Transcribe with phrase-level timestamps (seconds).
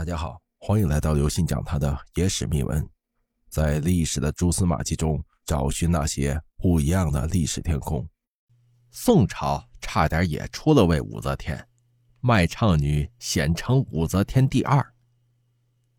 [0.00, 2.88] 大家好，欢迎来到刘信讲他的野史秘闻，
[3.50, 8.08] 在历史的蛛丝马迹中找寻那些不一样的历史天空。
[8.90, 11.68] 宋朝差点也出了位武则天，
[12.20, 14.82] 卖唱女显称武则天第二。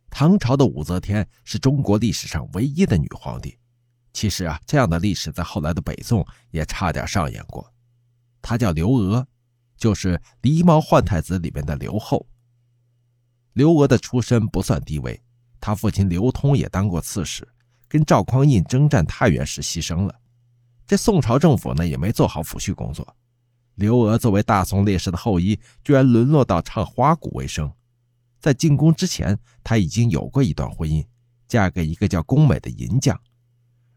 [0.09, 3.55] 唐朝的武则天是中国历史上唯一的女皇帝。
[4.13, 7.71] 其实啊，这样的历史在后来的北宋也差点上演过。
[8.41, 9.27] 她叫刘娥，
[9.77, 12.27] 就是《狸猫换太子》里面的刘后。
[13.53, 15.21] 刘娥的出身不算低微，
[15.59, 17.47] 她父亲刘通也当过刺史，
[17.87, 20.15] 跟赵匡胤征战太原时牺牲了。
[20.87, 23.15] 这宋朝政府呢也没做好抚恤工作，
[23.75, 27.71] 刘娥作为大宋烈士的后裔，居然沦落到唱花鼓为生。
[28.39, 31.05] 在进宫之前，她已经有过一段婚姻，
[31.47, 33.19] 嫁给一个叫宫美的银匠。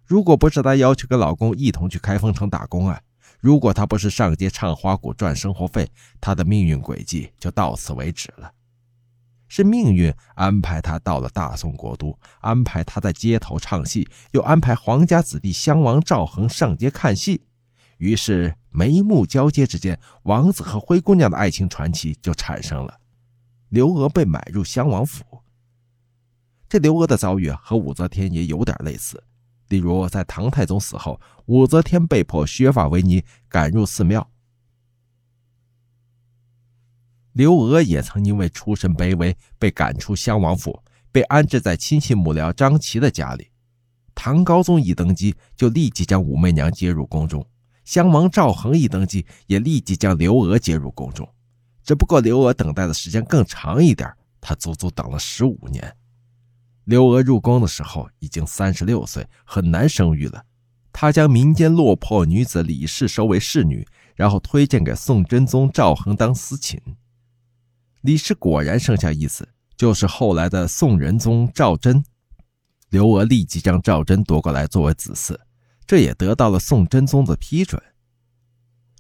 [0.05, 3.01] 如果不是她要求跟老公一同去开封城打工啊，
[3.41, 5.89] 如果她不是上街唱花鼓赚生活费，
[6.21, 8.53] 她的命运轨迹就到此为止了。
[9.57, 17.41] 是命运安排他到了大宋国都，安排他在街头唱戏，又安排皇家子弟襄王赵恒上街看戏。
[17.99, 22.99] 于是眉目交接之间，王子和灰姑娘的爱情传奇就产生了。
[23.69, 25.23] 刘娥被买入襄王府。
[26.69, 29.23] 这刘娥的遭遇和武则天也有点类似，
[29.69, 34.29] 例如在唐太宗死后，武则天被迫削发为尼，赶入寺庙。
[37.35, 43.49] 刘娥也曾因为出身卑微被赶出襄王府，被安置在亲戚幕僚张琪的家里。
[44.15, 47.43] 唐高宗一登基，就立即将武媚娘接入宫中；
[47.85, 51.29] 襄王赵恒一登基，也立即将刘娥接入宫中。
[51.83, 54.09] 只不过刘娥等待的时间更长一点，
[54.41, 55.97] 她足足等了十五年。
[56.85, 60.45] 刘娥入宫的时候已经三十六岁，很难生育了。
[60.93, 66.81] 她将民间落魄女子李氏收为侍女，然后推荐给宋真宗赵恒当私寝。
[68.05, 72.05] 李氏果然生下一子，就是后来的宋仁宗赵祯。
[72.91, 75.35] 刘娥立即将赵祯夺过来作为子嗣，
[75.87, 77.83] 这也得到了宋真宗的批准。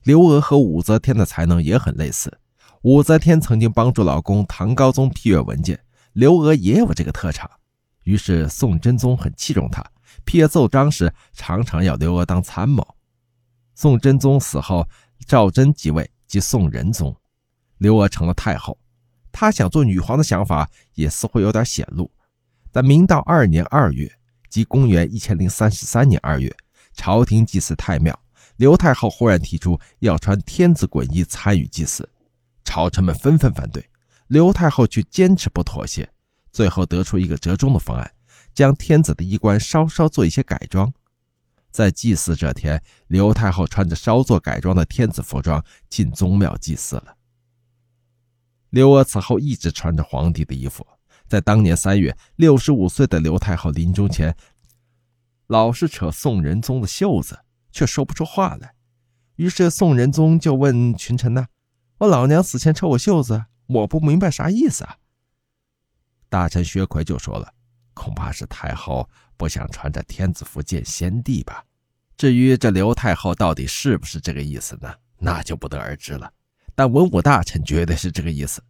[0.04, 2.38] 刘娥和武则天的才能也很类似，
[2.81, 5.78] 武则天曾经帮助老公唐高宗批阅文件，
[6.15, 7.50] 刘娥也有这个特长。
[8.04, 9.84] 于是宋真宗很器重她，
[10.25, 12.97] 批阅奏章时常常要刘娥当参谋。
[13.75, 14.88] 宋真宗死后，
[15.26, 17.15] 赵祯即位，即宋仁宗，
[17.76, 18.78] 刘娥成了太后。
[19.34, 22.09] 她想做女皇的想法也似乎有点显露。
[22.71, 24.11] 在明道二年二月，
[24.49, 26.56] 即公元一千零三十三年二月，
[26.95, 28.17] 朝廷祭祀太庙，
[28.56, 32.09] 刘太后忽然提出要穿天子衮衣参与祭祀，
[32.65, 33.84] 朝臣们纷纷反对，
[34.28, 36.09] 刘太后却坚持不妥协，
[36.53, 38.09] 最后得出一个折中的方案，
[38.55, 40.93] 将天子的衣冠稍稍做一些改装。
[41.72, 47.16] 在祭祀这天，刘太后穿着稍作改装的天子服装进宗庙祭祀了。
[48.74, 50.84] 刘娥此后一直穿着皇帝的衣服，
[51.28, 54.36] 在当年三月，六十五岁的刘太后临终前，
[55.46, 57.38] 老是扯宋仁宗的袖子，
[57.70, 58.74] 却说不出话来。
[59.36, 61.46] 于是宋仁宗就问群臣呢
[61.98, 64.96] ：“我老娘死前扯我袖子，我不明白啥意思啊？”
[66.28, 67.54] 大臣薛奎就说了
[67.94, 71.64] ：“恐怕是太后不想穿着天子服见先帝吧？
[72.16, 74.92] 至于这刘太后到底是不是这个意思呢？
[75.18, 76.28] 那就不得而知了。”
[76.74, 78.62] 但文武大臣绝对是这个意思，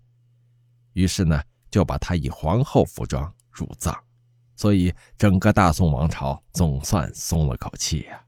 [0.92, 3.96] 于是呢，就把他以皇后服装入葬，
[4.56, 8.22] 所以整个大宋王朝总算松了口气呀。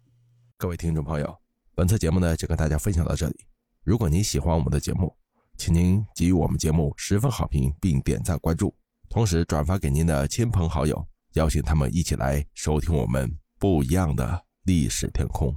[0.57, 1.37] 各位听众朋友，
[1.75, 3.47] 本次节目呢就跟大家分享到这里。
[3.85, 5.15] 如果您喜欢我们的节目，
[5.59, 8.75] 请您给予我们节目十分好评，并点赞关注，
[9.11, 15.55] 同时转发给您的亲朋好友，邀请他们一起来收听我们不一样的历史天空。